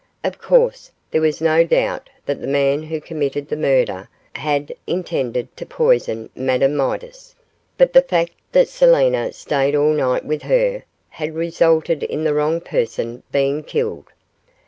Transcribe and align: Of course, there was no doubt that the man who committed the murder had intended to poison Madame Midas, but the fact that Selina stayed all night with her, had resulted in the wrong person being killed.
Of 0.23 0.39
course, 0.39 0.89
there 1.11 1.21
was 1.21 1.41
no 1.41 1.63
doubt 1.63 2.09
that 2.25 2.41
the 2.41 2.47
man 2.47 2.81
who 2.81 2.99
committed 2.99 3.47
the 3.49 3.55
murder 3.55 4.09
had 4.33 4.73
intended 4.87 5.55
to 5.57 5.63
poison 5.67 6.31
Madame 6.35 6.75
Midas, 6.75 7.35
but 7.77 7.93
the 7.93 8.01
fact 8.01 8.31
that 8.51 8.67
Selina 8.67 9.31
stayed 9.31 9.75
all 9.75 9.93
night 9.93 10.25
with 10.25 10.41
her, 10.41 10.85
had 11.09 11.35
resulted 11.35 12.01
in 12.01 12.23
the 12.23 12.33
wrong 12.33 12.61
person 12.61 13.21
being 13.31 13.61
killed. 13.61 14.07